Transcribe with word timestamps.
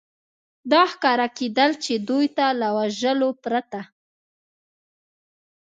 دا 0.71 0.81
ښکاره 0.91 1.27
کېدل، 1.37 1.71
چې 1.83 1.93
دوی 2.07 2.25
ته 2.37 2.45
له 2.59 2.67
وژلو 2.77 3.29
پرته. 3.43 3.81